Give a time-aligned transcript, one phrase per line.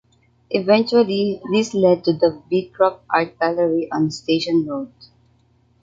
[0.49, 4.91] Eventually, this led to the Beecroft Art Gallery on Station Road.